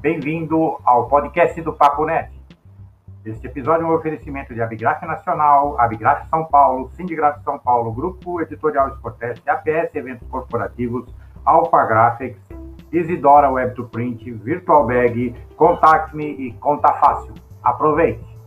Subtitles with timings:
[0.00, 2.30] Bem-vindo ao podcast do Papo Net.
[3.24, 8.40] Este episódio é um oferecimento de Abigraf Nacional, Abigraf São Paulo, Sindigraf São Paulo, Grupo
[8.40, 11.12] Editorial Sportest, APS Eventos Corporativos,
[11.44, 12.40] Alpha Graphics,
[12.92, 17.34] Isidora Web to Print, Virtual Bag, Contact Me e Conta Fácil.
[17.64, 18.37] Aproveite!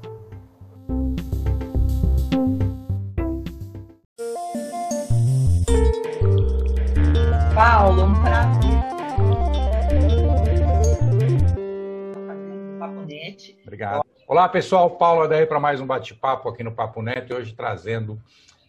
[13.64, 14.06] Obrigado.
[14.28, 14.90] Olá, pessoal.
[14.92, 17.34] Paulo daí para mais um bate-papo aqui no Papo Neto.
[17.34, 18.22] Hoje trazendo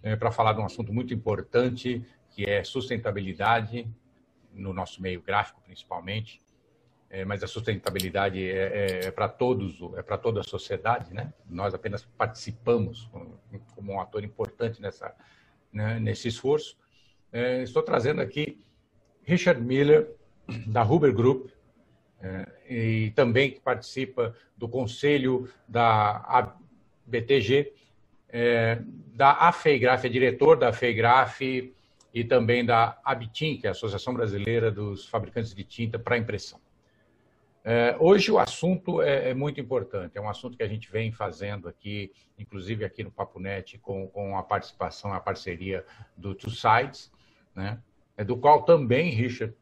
[0.02, 3.86] é, para falar de um assunto muito importante, que é sustentabilidade,
[4.52, 6.42] no nosso meio gráfico principalmente.
[7.10, 11.30] É, mas a sustentabilidade é, é, é para todos, é para toda a sociedade, né?
[11.46, 13.10] Nós apenas participamos
[13.74, 15.14] como, um ator importante nessa,
[15.70, 16.74] né, nesse esforço.
[17.30, 18.64] É, estou trazendo aqui
[19.24, 20.10] Richard Miller,
[20.66, 21.50] da Huber Group,
[22.68, 26.56] e também que participa do conselho da
[27.04, 27.72] BTG,
[28.28, 28.80] é,
[29.14, 31.74] da AFEIGRAF, é diretor da AFEIGRAF
[32.14, 36.60] e também da ABTIM, que é a Associação Brasileira dos Fabricantes de Tinta para Impressão.
[37.64, 41.12] É, hoje o assunto é, é, muito importante, é um assunto que a gente vem
[41.12, 45.84] fazendo aqui, inclusive aqui no Papo Net, com, com a participação, a parceria
[46.16, 47.12] do Two Sides,
[47.54, 47.78] né?
[48.16, 49.54] É do qual também Richard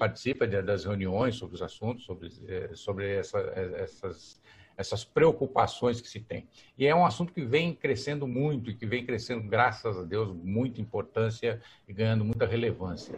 [0.00, 4.40] participa das reuniões sobre os assuntos, sobre, é, sobre essa, é, essas,
[4.74, 6.48] essas preocupações que se tem.
[6.78, 10.34] E é um assunto que vem crescendo muito e que vem crescendo, graças a Deus,
[10.34, 13.14] muita importância e ganhando muita relevância.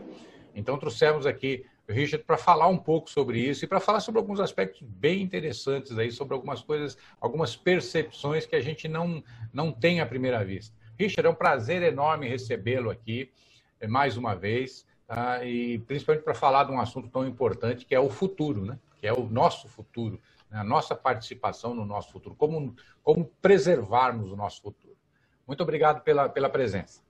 [0.56, 4.18] Então, trouxemos aqui o Richard para falar um pouco sobre isso e para falar sobre
[4.18, 9.22] alguns aspectos bem interessantes aí, sobre algumas coisas, algumas percepções que a gente não,
[9.52, 10.74] não tem à primeira vista.
[10.98, 13.30] Richard, é um prazer enorme recebê-lo aqui
[13.88, 15.44] mais uma vez, tá?
[15.44, 18.78] e principalmente para falar de um assunto tão importante que é o futuro, né?
[18.98, 20.58] que é o nosso futuro, né?
[20.58, 24.96] a nossa participação no nosso futuro, como, como preservarmos o nosso futuro.
[25.46, 27.00] Muito obrigado pela, pela presença.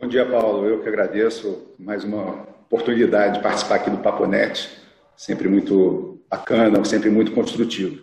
[0.00, 0.66] Bom dia, Paulo.
[0.66, 4.68] Eu que agradeço mais uma oportunidade de participar aqui do Paponet,
[5.16, 8.02] sempre muito bacana, sempre muito construtivo.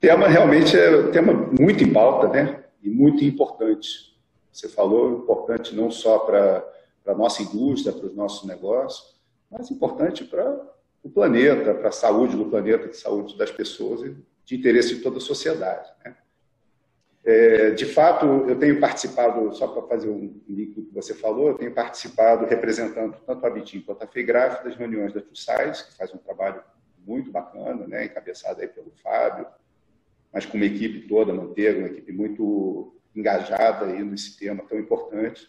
[0.00, 2.64] Tema realmente é um tema muito em pauta, né?
[2.82, 4.14] E muito importante
[4.54, 6.64] você falou, importante não só para
[7.06, 9.18] a nossa indústria, para os nossos negócios,
[9.50, 14.16] mas importante para o planeta, para a saúde do planeta, de saúde das pessoas e
[14.44, 15.90] de interesse de toda a sociedade.
[16.04, 16.16] Né?
[17.24, 21.48] É, de fato, eu tenho participado, só para fazer um link do que você falou,
[21.48, 25.96] eu tenho participado representando tanto a Bitim quanto a FEIGRAF das reuniões da TUSAIS, que
[25.96, 26.62] faz um trabalho
[27.06, 29.46] muito bacana, né, encabeçado aí pelo Fábio,
[30.32, 35.48] mas com uma equipe toda, Manteiga, uma equipe muito engajada aí nesse tema tão importante.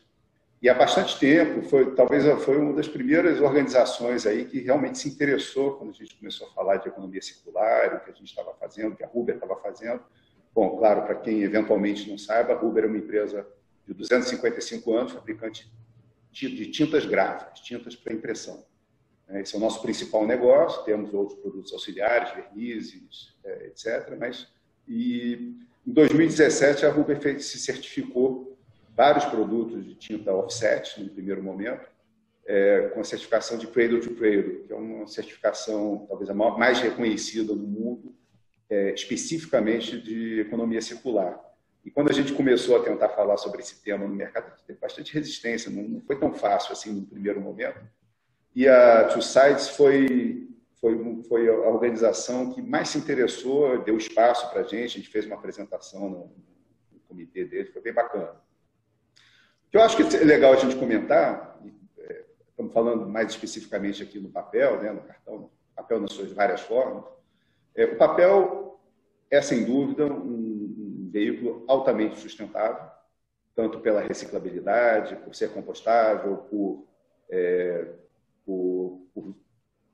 [0.61, 5.09] E há bastante tempo, foi, talvez foi uma das primeiras organizações aí que realmente se
[5.09, 8.53] interessou quando a gente começou a falar de economia circular, o que a gente estava
[8.55, 10.01] fazendo, que a Uber estava fazendo.
[10.53, 13.45] Bom, claro, para quem eventualmente não saiba, a Uber é uma empresa
[13.85, 15.71] de 255 anos, fabricante
[16.31, 18.65] de tintas gráficas, tintas para impressão.
[19.27, 24.15] É, esse é o nosso principal negócio, temos outros produtos auxiliares, vernizes, é, etc.
[24.19, 24.47] Mas,
[24.87, 25.55] e
[25.85, 28.54] em 2017, a Huber se certificou
[28.95, 31.87] vários produtos de tinta offset, no primeiro momento,
[32.47, 36.79] é, com a certificação de Cradle to Cradle, que é uma certificação talvez a mais
[36.79, 38.15] reconhecida no mundo,
[38.69, 41.39] é, especificamente de economia circular.
[41.83, 45.13] E quando a gente começou a tentar falar sobre esse tema no mercado, teve bastante
[45.13, 47.79] resistência, não, foi tão fácil assim no primeiro momento.
[48.55, 50.47] E a Two Sides foi
[50.79, 55.09] foi, foi a organização que mais se interessou, deu espaço para a gente, a gente
[55.09, 56.31] fez uma apresentação no,
[56.91, 58.35] no comitê dele, foi bem bacana.
[59.75, 61.59] Que eu acho que é legal a gente comentar,
[61.97, 66.61] é, estamos falando mais especificamente aqui no papel, né, no cartão, papel nas suas várias
[66.61, 67.03] formas,
[67.75, 68.79] é, o papel
[69.29, 72.89] é, sem dúvida, um, um veículo altamente sustentável,
[73.53, 76.87] tanto pela reciclabilidade, por ser compostável, por,
[77.29, 77.85] é,
[78.45, 79.35] por, por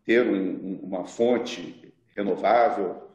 [0.05, 3.09] ter um, uma fonte renovável.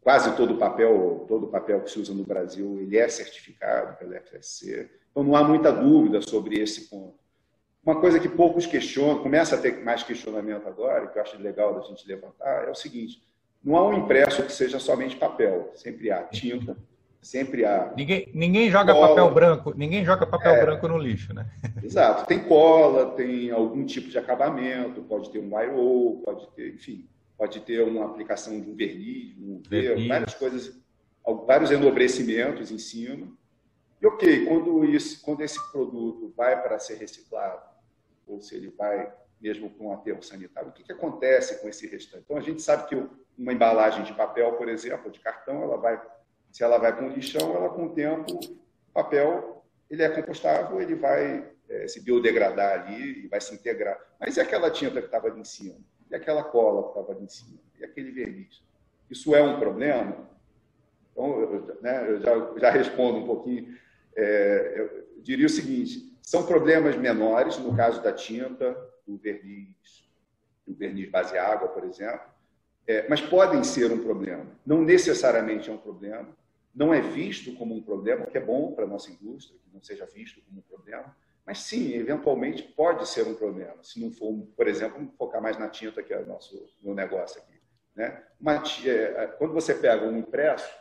[0.00, 4.18] Quase todo o papel, todo papel que se usa no Brasil, ele é certificado pela
[4.18, 5.01] FSC.
[5.12, 7.14] Então não há muita dúvida sobre esse ponto.
[7.84, 11.74] Uma coisa que poucos questionam, começa a ter mais questionamento agora, que eu acho legal
[11.74, 13.22] da gente levantar, é o seguinte:
[13.62, 16.76] não há um impresso que seja somente papel, sempre há tinta,
[17.20, 17.92] sempre há.
[17.96, 19.08] Ninguém, ninguém joga cola.
[19.08, 21.50] papel branco, ninguém joga papel é, branco no lixo, né?
[21.82, 22.26] Exato.
[22.26, 27.60] Tem cola, tem algum tipo de acabamento, pode ter um IO, pode ter, enfim, pode
[27.60, 30.08] ter uma aplicação de um verniz, um verniz.
[30.08, 30.80] várias coisas,
[31.46, 33.26] vários enobrecimentos em cima.
[34.02, 37.62] E ok, quando, isso, quando esse produto vai para ser reciclado,
[38.26, 41.86] ou se ele vai mesmo com um aterro sanitário, o que, que acontece com esse
[41.86, 42.24] restante?
[42.24, 43.08] Então, a gente sabe que
[43.38, 46.00] uma embalagem de papel, por exemplo, de cartão, ela vai,
[46.50, 50.96] se ela vai com lixão, ela com o tempo, o papel, ele é compostável, ele
[50.96, 53.98] vai é, se biodegradar ali e vai se integrar.
[54.18, 55.78] Mas e aquela tinta que estava ali em cima?
[56.10, 57.58] E aquela cola que estava ali em cima?
[57.78, 58.62] E aquele verniz?
[59.08, 60.28] Isso é um problema?
[61.12, 63.76] Então, eu, né, eu já, já, respondo um pouquinho.
[64.16, 68.76] É, eu diria o seguinte: são problemas menores, no caso da tinta,
[69.06, 70.08] do verniz,
[70.66, 72.20] do verniz base água, por exemplo,
[72.86, 74.46] é, mas podem ser um problema.
[74.64, 76.28] Não necessariamente é um problema,
[76.74, 79.72] não é visto como um problema, o que é bom para a nossa indústria, que
[79.72, 84.12] não seja visto como um problema, mas sim, eventualmente pode ser um problema, se não
[84.12, 87.60] for, por exemplo, focar mais na tinta, que é o nosso no negócio aqui.
[87.94, 88.22] Né?
[88.86, 90.72] É, quando você pega um impresso,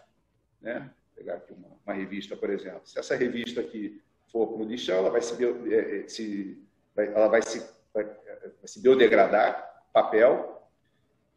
[0.61, 0.91] né?
[1.21, 4.01] Pegar aqui uma, uma, revista, por exemplo, se essa revista aqui
[4.31, 5.35] for para o lixão, ela vai se,
[5.71, 6.59] é, se,
[6.95, 7.63] ela vai se,
[7.93, 10.67] vai, vai se biodegradar, papel,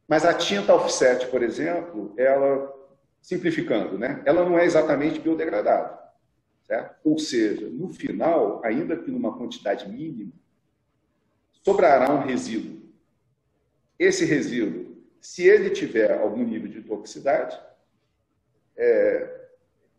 [0.08, 2.72] mas a tinta offset, por exemplo, ela,
[3.20, 4.22] simplificando, né?
[4.24, 5.98] ela não é exatamente biodegradável.
[6.62, 6.96] Certo?
[7.04, 10.32] Ou seja, no final, ainda que numa quantidade mínima,
[11.62, 12.80] sobrará um resíduo.
[13.98, 17.60] Esse resíduo, se ele tiver algum nível de toxicidade,
[18.74, 19.43] é,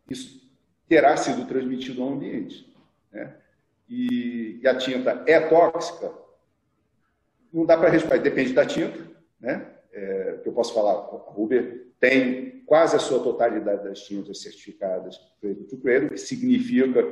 [0.08, 0.46] isso
[0.88, 2.72] terá sido transmitido ao ambiente.
[3.12, 3.36] Né?
[3.88, 6.12] E, e, a tinta é tóxica,
[7.52, 8.98] não dá para responder, depende da tinta.
[9.40, 9.66] Né?
[9.92, 15.16] É, eu posso falar, a Uber tem quase a sua totalidade das tintas certificadas
[15.68, 17.02] to cradle, que significa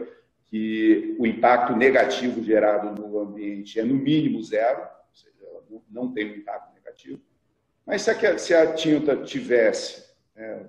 [0.47, 6.33] que o impacto negativo gerado no ambiente é no mínimo zero, ou seja, não tem
[6.33, 7.21] um impacto negativo.
[7.87, 10.05] Mas se a, se a tinta tivesse,
[10.35, 10.69] né,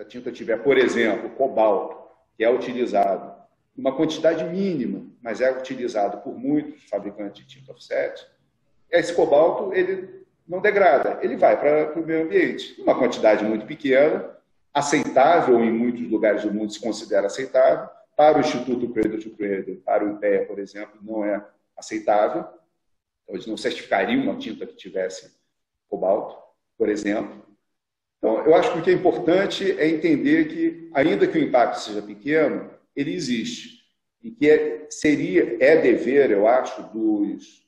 [0.00, 1.96] a tinta tiver, por exemplo, cobalto,
[2.36, 3.40] que é utilizado
[3.76, 8.26] uma quantidade mínima, mas é utilizado por muitos fabricantes de tinta offset,
[8.90, 12.80] esse cobalto ele não degrada, ele vai para o meio ambiente.
[12.80, 14.36] Uma quantidade muito pequena,
[14.74, 17.88] aceitável em muitos lugares do mundo se considera aceitável.
[18.16, 21.42] Para o Instituto Cradle to Cradle, para o IPEA, por exemplo, não é
[21.76, 22.40] aceitável.
[23.22, 25.32] Então, eles não certificariam uma tinta que tivesse
[25.88, 26.36] cobalto,
[26.76, 27.49] por exemplo.
[28.20, 31.80] Então, eu acho que o que é importante é entender que, ainda que o impacto
[31.80, 33.80] seja pequeno, ele existe.
[34.22, 37.60] E que é, seria, é dever, eu acho, dos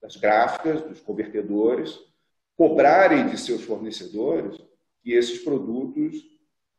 [0.00, 1.98] das gráficas, dos convertedores,
[2.56, 4.62] cobrarem de seus fornecedores
[5.02, 6.14] que esses produtos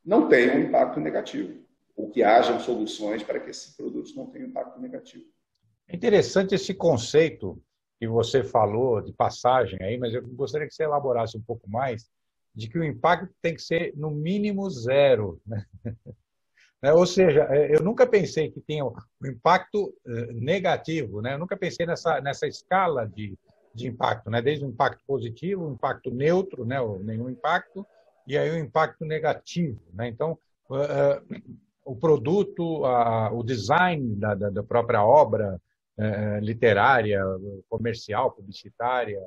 [0.06, 1.60] não tenham impacto negativo,
[1.96, 5.26] ou que hajam soluções para que esses produtos não tenham impacto negativo.
[5.88, 7.60] É interessante esse conceito
[8.00, 12.08] que você falou de passagem aí, mas eu gostaria que você elaborasse um pouco mais
[12.56, 15.42] de que o impacto tem que ser no mínimo zero.
[15.46, 15.66] Né?
[16.86, 16.94] Né?
[16.94, 18.94] Ou seja, é, eu nunca pensei que tinha um
[19.24, 21.34] impacto eh, negativo, né?
[21.34, 23.36] eu nunca pensei nessa, nessa escala de,
[23.74, 24.40] de impacto, né?
[24.40, 26.80] desde o impacto positivo, o impacto neutro, né?
[26.80, 27.84] ou nenhum impacto,
[28.28, 29.82] e aí o impacto negativo.
[29.94, 30.10] Né?
[30.10, 30.38] Então,
[30.70, 31.42] uh,
[31.84, 32.84] o produto,
[33.32, 35.62] o design da, da, própria obra
[36.42, 37.22] literária,
[37.70, 39.22] comercial, publicitária,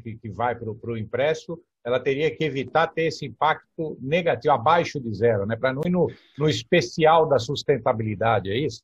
[0.00, 5.12] que vai para o impresso, ela teria que evitar ter esse impacto negativo, abaixo de
[5.14, 5.56] zero, né?
[5.56, 8.82] para não ir no, no especial da sustentabilidade, é isso?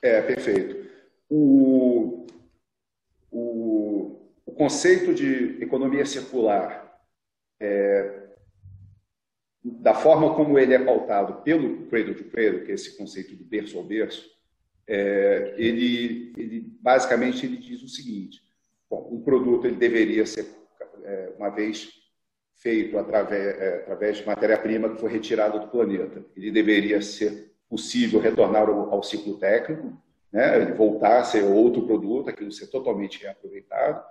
[0.00, 0.90] É, perfeito.
[1.28, 2.26] O,
[3.30, 7.00] o, o conceito de economia circular,
[7.60, 8.22] é,
[9.62, 13.44] da forma como ele é pautado pelo Cradle to Cradle, que é esse conceito do
[13.44, 14.28] berço ao berço,
[14.88, 18.42] é, ele, ele basicamente ele diz o seguinte:
[18.90, 20.46] bom, um produto ele deveria ser
[21.04, 22.01] é, uma vez
[22.54, 26.24] feito através, é, através de matéria-prima que foi retirada do planeta.
[26.36, 29.92] Ele deveria ser possível retornar ao, ao ciclo técnico,
[30.32, 30.60] né?
[30.60, 34.04] ele voltar a ser outro produto, aquilo ser totalmente reaproveitado,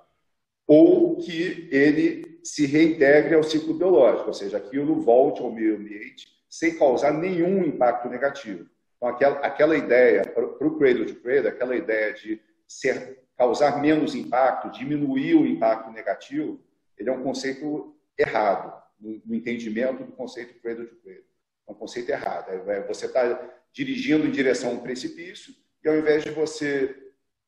[0.68, 6.28] ou que ele se reintegre ao ciclo biológico, ou seja, aquilo volte ao meio ambiente
[6.50, 8.70] sem causar nenhum impacto negativo.
[8.98, 14.14] Então, aquela, aquela ideia, para o Cradle to Cradle, aquela ideia de ser, causar menos
[14.14, 16.60] impacto, diminuir o impacto negativo,
[16.98, 21.24] ele é um conceito errado no, entendimento do conceito cradle to cradle.
[21.68, 22.50] É um conceito errado.
[22.50, 25.54] É, é, você está dirigindo em direção a um precipício
[25.84, 26.96] e ao invés de você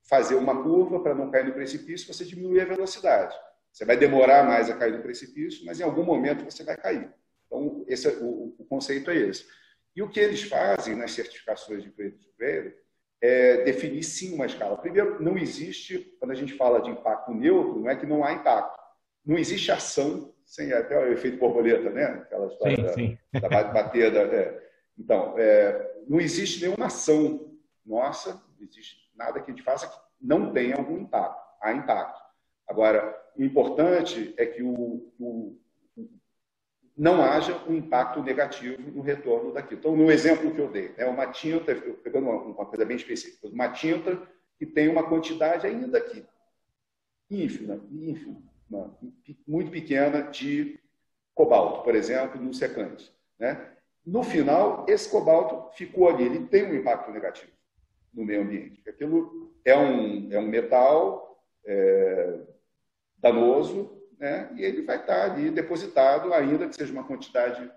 [0.04, 3.36] fazer uma curva para não cair no precipício, você diminui a velocidade.
[3.72, 7.10] Você vai demorar mais a cair no precipício, mas em algum momento você vai cair.
[7.48, 9.46] Então, esse é, o, o conceito é esse.
[9.96, 12.74] E o que eles fazem nas certificações de cradle to cradle
[13.22, 14.78] é definir sim uma escala.
[14.78, 18.34] Primeiro, não existe, quando a gente fala de impacto neutro, não é que não há
[18.34, 18.78] impacto.
[19.26, 22.06] Não existe ação sem até o efeito borboleta, né?
[22.06, 23.18] Aquela história sim, da, sim.
[23.42, 24.12] da bater.
[24.12, 24.70] Da, é.
[24.98, 29.98] Então, é, não existe nenhuma ação nossa, não existe nada que a gente faça que
[30.22, 31.42] não tenha algum impacto.
[31.62, 32.22] há impacto.
[32.68, 35.60] Agora, o importante é que o, o,
[36.96, 39.80] não haja um impacto negativo no retorno daquilo.
[39.80, 43.48] Então, no exemplo que eu dei, é uma tinta, pegando uma, uma coisa bem específica,
[43.48, 44.22] uma tinta
[44.58, 46.26] que tem uma quantidade ainda que
[47.30, 48.53] ínfima, ínfima
[49.48, 50.80] muito pequena de
[51.34, 53.12] cobalto, por exemplo, no secante.
[53.40, 53.70] Né?
[54.06, 57.52] No final, esse cobalto ficou ali, ele tem um impacto negativo
[58.14, 58.88] no meio ambiente.
[58.88, 62.40] Aquilo é um, é um metal é,
[63.18, 64.50] danoso, né?
[64.56, 67.72] e ele vai estar ali depositado, ainda que seja uma quantidade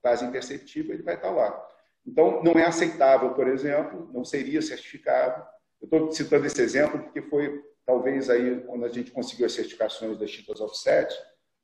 [0.00, 1.68] quase imperceptível, ele vai estar lá.
[2.06, 5.44] Então, não é aceitável, por exemplo, não seria certificado.
[5.80, 10.16] Eu estou citando esse exemplo porque foi talvez aí quando a gente conseguiu as certificações
[10.16, 11.12] das tintas offset,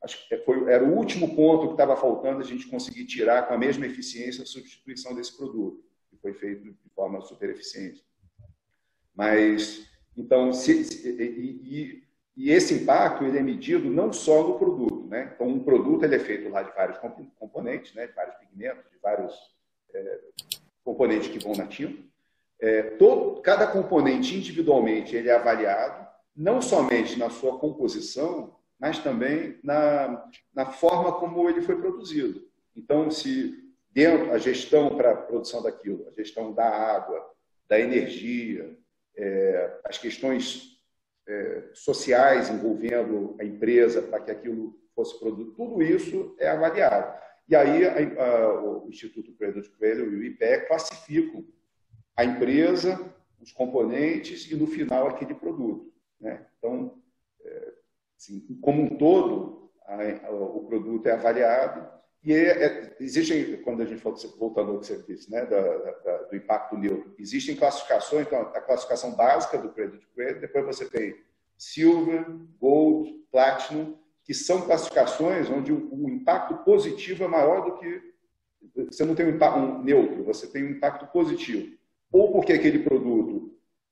[0.03, 3.55] acho que foi, era o último ponto que estava faltando a gente conseguir tirar com
[3.55, 8.05] a mesma eficiência a substituição desse produto, que foi feito de forma super eficiente.
[9.15, 12.03] Mas, então, se, se, e,
[12.37, 15.33] e, esse impacto ele é medido não só no produto, né?
[15.33, 16.99] Então, um produto ele é feito lá de vários
[17.39, 18.09] componentes, né?
[18.09, 19.33] De vários pigmentos, de vários
[19.95, 20.21] é,
[20.85, 22.03] componentes que vão na tinta.
[22.61, 26.06] É, todo, cada componente individualmente ele é avaliado
[26.37, 32.47] não somente na sua composição, mas também na, na forma como ele foi produzido.
[32.75, 33.55] Então, se
[33.91, 37.25] dentro a gestão para a produção daquilo, a gestão da água,
[37.67, 38.77] da energia,
[39.17, 40.79] é, as questões
[41.27, 47.19] é, sociais envolvendo a empresa para que aquilo fosse produzido, tudo isso é avaliado.
[47.49, 51.45] E aí a, a, o Instituto Credit Coelho e o IPE classificam
[52.17, 55.96] a empresa, os componentes e, no final, aquele produto.
[56.21, 56.47] Né?
[56.59, 57.01] Então,
[57.45, 57.73] é,
[58.17, 61.97] assim, como um todo, a, a, o produto é avaliado
[62.27, 66.23] e é, é, quando a gente fala, voltando ao que você disse, né, da, da,
[66.25, 71.17] do impacto neutro, existem classificações, então a classificação básica do Credit Credit, depois você tem
[71.57, 72.27] Silver,
[72.61, 78.17] Gold, Platinum, que são classificações onde o, o impacto positivo é maior do que
[78.75, 81.77] você não tem um, impacto, um neutro, você tem um impacto positivo.
[82.11, 83.16] Ou porque aquele produto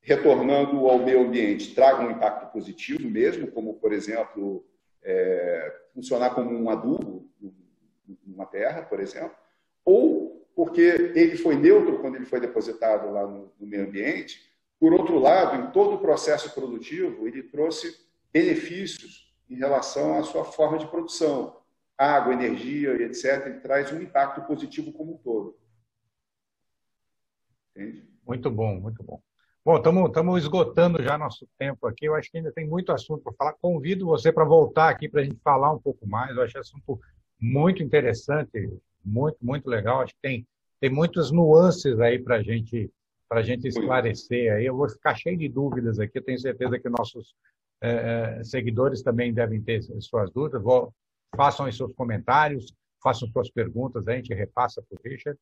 [0.04, 4.64] retornando ao meio ambiente, traga um impacto positivo mesmo, como, por exemplo,
[5.02, 7.26] é, funcionar como um adubo
[8.24, 9.34] numa terra, por exemplo,
[9.82, 10.82] ou porque
[11.14, 14.40] ele foi neutro quando ele foi depositado lá no, no meio ambiente.
[14.78, 17.98] Por outro lado, em todo o processo produtivo, ele trouxe
[18.32, 21.56] benefícios em relação à sua forma de produção,
[21.96, 23.46] água, energia, etc.
[23.46, 25.58] Ele traz um impacto positivo como um todo.
[27.70, 28.06] Entende?
[28.24, 29.20] Muito bom, muito bom.
[29.66, 32.04] Bom, estamos esgotando já nosso tempo aqui.
[32.04, 33.54] Eu acho que ainda tem muito assunto para falar.
[33.54, 36.36] Convido você para voltar aqui para a gente falar um pouco mais.
[36.36, 37.00] Eu acho assunto
[37.40, 38.70] muito interessante,
[39.02, 40.02] muito, muito legal.
[40.02, 40.46] Acho que tem,
[40.78, 42.92] tem muitas nuances aí para gente,
[43.30, 44.52] a gente esclarecer.
[44.52, 46.18] Aí eu vou ficar cheio de dúvidas aqui.
[46.18, 47.34] Eu tenho certeza que nossos
[47.80, 50.62] é, seguidores também devem ter suas dúvidas.
[50.62, 50.92] Vou,
[51.34, 52.70] façam os seus comentários,
[53.02, 55.40] façam suas perguntas, a gente repassa para o Richard.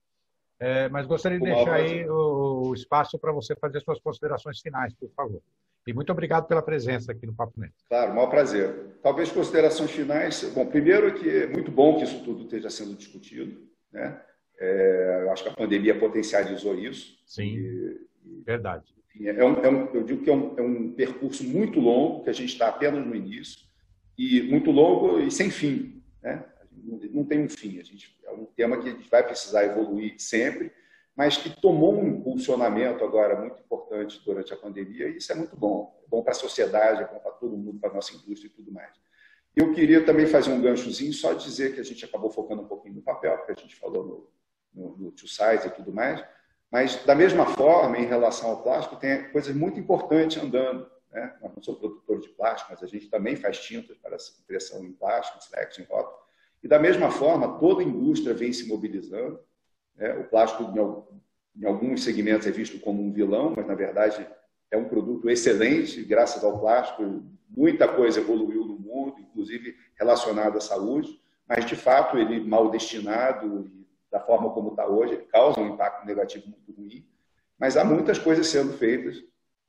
[0.64, 4.94] É, mas gostaria de deixar aí o, o espaço para você fazer suas considerações finais,
[4.94, 5.42] por favor.
[5.84, 7.74] E muito obrigado pela presença aqui no Papo Neto.
[7.88, 8.72] Claro, maior prazer.
[9.02, 10.40] Talvez considerações finais.
[10.54, 13.60] Bom, primeiro que é muito bom que isso tudo esteja sendo discutido.
[13.90, 14.16] Né?
[14.56, 17.18] É, acho que a pandemia potencializou isso.
[17.26, 18.00] Sim, e,
[18.46, 18.84] verdade.
[19.08, 22.22] Enfim, é um, é um, eu digo que é um, é um percurso muito longo,
[22.22, 23.66] que a gente está apenas no início,
[24.16, 26.00] e muito longo e sem fim.
[26.22, 26.44] Né?
[27.12, 27.78] não tem um fim.
[27.78, 28.16] A gente,
[28.54, 30.72] tema que a gente vai precisar evoluir sempre,
[31.14, 35.56] mas que tomou um impulsionamento agora muito importante durante a pandemia, e isso é muito
[35.56, 36.00] bom.
[36.04, 38.52] É bom para a sociedade, é bom para todo mundo, para a nossa indústria e
[38.52, 38.92] tudo mais.
[39.54, 42.94] Eu queria também fazer um ganchozinho, só dizer que a gente acabou focando um pouquinho
[42.94, 44.30] no papel, porque a gente falou no,
[44.74, 46.24] no, no two size e tudo mais,
[46.70, 50.90] mas da mesma forma, em relação ao plástico, tem coisas muito importantes andando.
[51.10, 51.36] Né?
[51.42, 54.92] Nós não somos produtores de plástico, mas a gente também faz tintas para impressão em
[54.92, 56.21] plástico, em em rótulo.
[56.62, 59.40] E da mesma forma, toda a indústria vem se mobilizando.
[59.96, 60.14] Né?
[60.14, 60.64] O plástico,
[61.56, 64.26] em alguns segmentos, é visto como um vilão, mas na verdade
[64.70, 67.22] é um produto excelente, graças ao plástico.
[67.48, 73.66] Muita coisa evoluiu no mundo, inclusive relacionada à saúde, mas de fato ele mal destinado
[73.66, 77.06] e da forma como está hoje, ele causa um impacto negativo muito ruim.
[77.58, 79.22] Mas há muitas coisas sendo feitas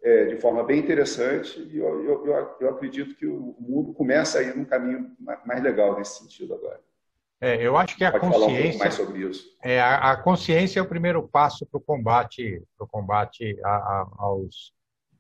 [0.04, 4.44] é, de forma bem interessante e eu, eu, eu, acredito que o mundo começa a
[4.44, 6.82] ir num caminho mais legal nesse sentido agora.
[7.40, 8.76] É, eu acho que a Pode consciência.
[8.76, 9.58] Um mais sobre isso.
[9.64, 14.12] É, a, a, consciência é o primeiro passo para o combate, pro combate a, a,
[14.18, 14.74] aos,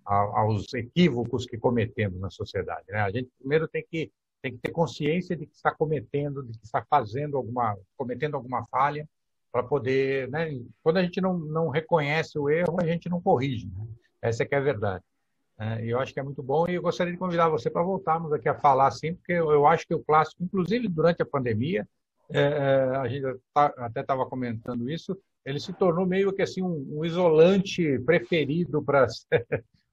[0.05, 2.85] aos equívocos que cometemos na sociedade.
[2.89, 2.99] Né?
[2.99, 4.11] A gente primeiro tem que,
[4.41, 8.65] tem que ter consciência de que está cometendo, de que está fazendo alguma, cometendo alguma
[8.65, 9.07] falha,
[9.51, 10.29] para poder.
[10.29, 10.59] Né?
[10.81, 13.67] Quando a gente não, não reconhece o erro, a gente não corrige.
[13.67, 13.85] Né?
[14.23, 15.03] Essa é que é a verdade.
[15.59, 18.31] É, eu acho que é muito bom e eu gostaria de convidar você para voltarmos
[18.31, 21.87] aqui a falar assim, porque eu, eu acho que o plástico, inclusive durante a pandemia,
[22.31, 25.15] é, é a gente tá, até estava comentando isso,
[25.45, 29.05] ele se tornou meio que assim um, um isolante preferido para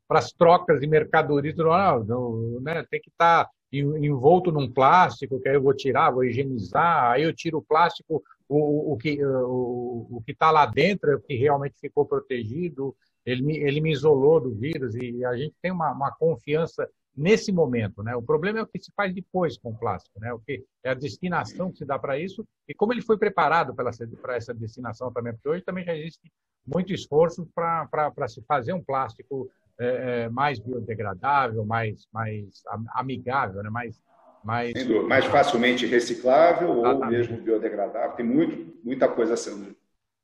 [0.09, 1.57] as trocas de mercadorias.
[1.57, 6.11] Não, não, né, tem que estar tá envolto num plástico, que aí eu vou tirar,
[6.13, 11.11] vou higienizar, aí eu tiro o plástico, o, o que o, o está lá dentro
[11.11, 15.37] é o que realmente ficou protegido, ele me, ele me isolou do vírus e a
[15.37, 18.15] gente tem uma, uma confiança nesse momento, né?
[18.15, 20.33] O problema é o que se faz depois com o plástico, né?
[20.33, 23.75] O que é a destinação que se dá para isso e como ele foi preparado
[23.75, 26.31] para essa destinação também, porque hoje também já existe
[26.67, 32.63] muito esforço para se fazer um plástico é, é, mais biodegradável, mais, mais
[32.95, 33.71] amigável, né?
[33.71, 34.01] mais,
[34.45, 34.73] mais...
[35.09, 37.03] mais facilmente reciclável Exatamente.
[37.03, 38.17] ou mesmo biodegradável.
[38.17, 39.75] Tem muito, muita coisa sendo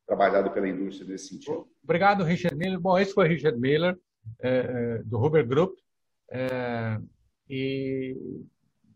[0.06, 1.68] trabalhada pela indústria nesse sentido.
[1.82, 2.78] Obrigado, Richard Miller.
[2.78, 3.98] Bom, esse foi Richard Miller,
[4.40, 5.76] é, é, do Huber Group,
[6.30, 6.98] é,
[7.48, 8.16] e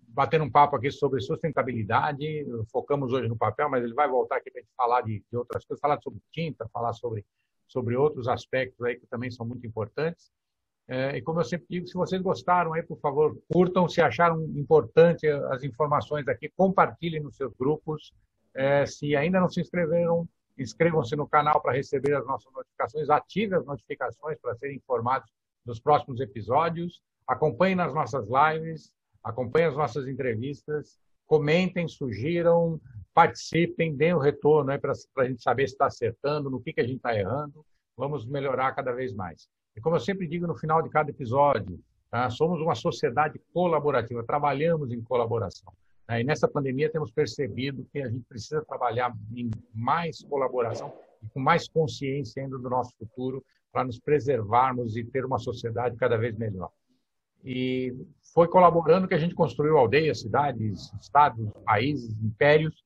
[0.09, 2.47] batendo um papo aqui sobre sustentabilidade.
[2.71, 5.81] Focamos hoje no papel, mas ele vai voltar aqui para falar de, de outras coisas,
[5.81, 7.25] falar sobre tinta, falar sobre,
[7.67, 10.31] sobre outros aspectos aí que também são muito importantes.
[10.89, 13.89] É, e como eu sempre digo, se vocês gostaram, aí, por favor, curtam.
[13.89, 18.13] Se acharam importante as informações aqui, compartilhem nos seus grupos.
[18.53, 20.29] É, se ainda não se inscreveram,
[20.61, 23.09] inscrevam-se no canal para receber as nossas notificações.
[23.09, 25.31] Ative as notificações para serem informados
[25.65, 27.03] dos próximos episódios.
[27.27, 30.99] Acompanhem nas nossas lives, acompanhem as nossas entrevistas.
[31.27, 32.81] Comentem, sugiram,
[33.15, 36.87] participem, deem o retorno para a gente saber se está acertando, no que, que a
[36.87, 37.65] gente está errando.
[37.97, 39.49] Vamos melhorar cada vez mais.
[39.77, 41.79] E como eu sempre digo no final de cada episódio,
[42.11, 42.29] tá?
[42.31, 45.73] somos uma sociedade colaborativa, trabalhamos em colaboração.
[46.19, 51.39] E nessa pandemia temos percebido que a gente precisa trabalhar em mais colaboração e com
[51.39, 56.37] mais consciência ainda do nosso futuro para nos preservarmos e ter uma sociedade cada vez
[56.37, 56.71] melhor.
[57.45, 57.95] E
[58.35, 62.85] foi colaborando que a gente construiu aldeias, cidades, estados, países, impérios.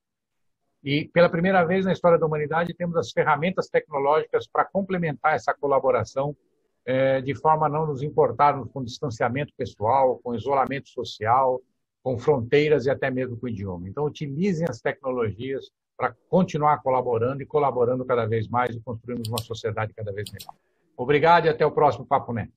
[0.82, 5.54] E pela primeira vez na história da humanidade temos as ferramentas tecnológicas para complementar essa
[5.54, 6.36] colaboração
[6.84, 11.62] é, de forma a não nos importarmos com distanciamento pessoal, com isolamento social,
[12.04, 13.88] com fronteiras e até mesmo com o idioma.
[13.88, 19.38] Então, utilizem as tecnologias para continuar colaborando e colaborando cada vez mais e construirmos uma
[19.38, 20.54] sociedade cada vez melhor.
[20.96, 22.52] Obrigado e até o próximo Papo Neto.